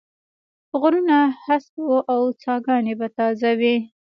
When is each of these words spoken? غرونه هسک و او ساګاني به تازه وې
غرونه 0.79 1.17
هسک 1.45 1.73
و 1.89 1.91
او 2.13 2.21
ساګاني 2.41 2.93
به 2.99 3.07
تازه 3.17 3.51
وې 3.59 3.75